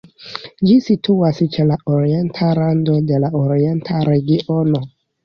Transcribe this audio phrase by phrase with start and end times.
[0.67, 4.83] Ĝi situas ĉe la orienta rando de la Orienta Regiono.